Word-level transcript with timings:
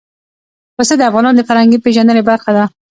پسه 0.75 0.93
د 0.97 1.01
افغانانو 1.09 1.37
د 1.37 1.41
فرهنګي 1.49 1.77
پیژندنې 1.85 2.21
برخه 2.29 2.51
ده. 2.57 2.65